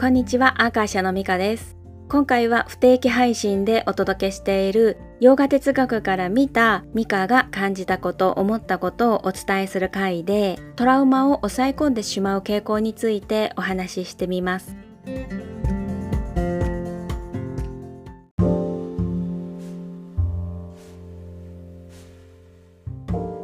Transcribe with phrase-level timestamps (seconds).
[0.00, 1.76] こんにちは、アーカーシャのミカです。
[2.08, 14.76] 今回は不定期配信でお届けしている洋画哲学から見たミカが感じたこと、思ったことをお伝えする回で、トラウマを抑え込んでしまう傾向についてお話ししてみます。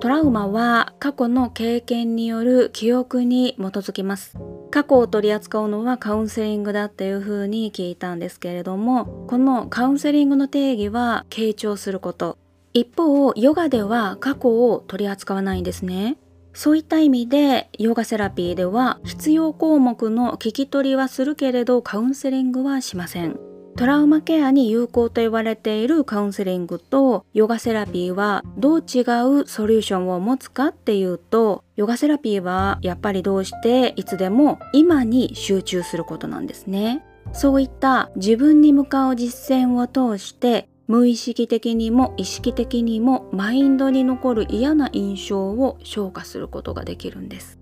[0.00, 4.38] トラウマは過去の経験による記憶に基づきます。
[4.70, 12.38] 過去を取り扱うのはカウンセリングだっていうふうに聞いたんですけれども、このカウンセリングの定義は傾聴すること。
[12.74, 16.18] 一方、ヨガでは過去を取り扱わないんですね。
[16.52, 23.38] そういった意味で、ヨガセラピーでは必要項目の聞き取りはするけれどカウンセリングはしません。
[23.78, 37.04] トラウマケアに有効と言われているカウンセリングとヨガセラピーはどう違うソリューションを持つかっていうとヨガセラピーはやっぱりどうしていつでも今に集中することなんですね。
[37.32, 47.57] そういった自分に向かう実践を通して無意識的にも意識的にもマインドに残る嫌な印象を消化することができるんです。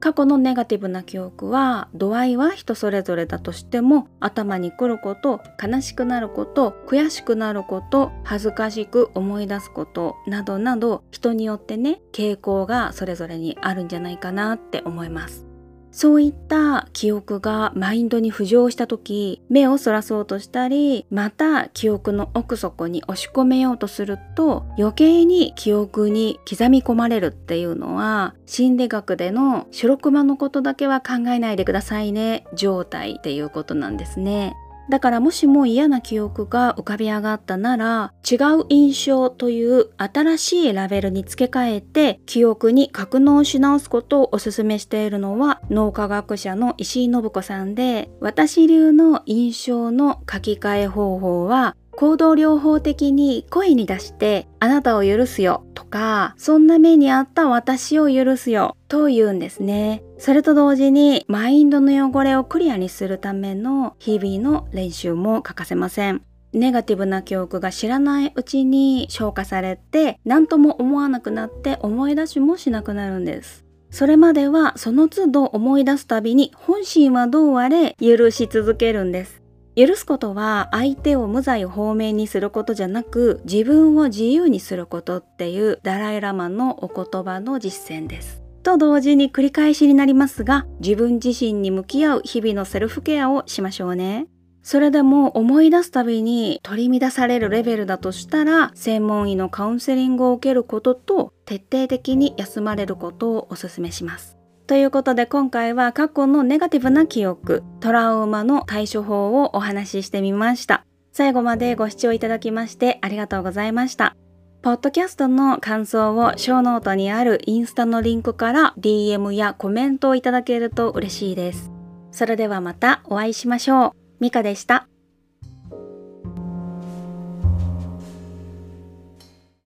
[0.00, 15.47] 過去のネガティブな記憶は度合いは人それぞれだとしても頭にくること悲しくなること悔しくなること恥ずかしく思い出すことなどなど人によってね傾向がそれぞれにあるんじゃないかなって思います。
[15.90, 34.54] そういった記憶がマインドに浮上した時目をそらそうとしたりまた記憶の奥底に押し込めようとすると余計に記憶に刻み込まれるっていうのは心理学での白熊のことだけは考えないでくださいね状態っていうことなんですね。
[34.88, 60.04] だからもしも嫌な記憶が浮かび上がったなら違う印象という新しいラベルに付け替えて記憶に格納し直すことをお勧めしているのは脳科学者の石井信子さんで私流の印象の書き換え方法は行動療法的に声に出してあなたを許すよとかそんな目にあった私を許すよと言うんですね。
[60.16, 66.22] それと同時にマインドの汚れをクリアにするための日々の練習も欠かせません。
[66.52, 73.64] ネガティブな記憶が知らないうちに消化されて何とも思わなくなって思い出しもしなくなるんです。
[73.90, 79.42] それまではその都度思い出すたびに本心はどうあれ許し続けるんです。
[79.78, 88.42] 許すことは相手を無罪放免にすることじゃなく自分を自由にすることっていうダライラマのお言葉の実践です。
[88.64, 94.26] と同時に繰り返しになりますが自分自身に向き合う日々のセルフケアをしましょうね。
[94.64, 104.37] それでも思い出すたびに取り乱されるレベルだとしたら専門医のカウンセリングを受けることと徹底的に休まれることをお勧めします。
[104.68, 110.84] ということで今回は過去のネガティブな記憶、トラウマの対処法をお話ししてみました。
[111.10, 114.14] 最後までご視聴いただきましてありがとうございました。
[114.60, 121.72] ポッドキャストの感想をショーノートにあるインスタのリンクから DM やコメントをいただけると嬉しいです。
[122.10, 123.92] それではまたお会いしましょう。
[124.20, 124.86] ミカでした。